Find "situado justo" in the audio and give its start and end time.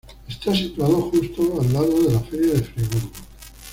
0.55-1.61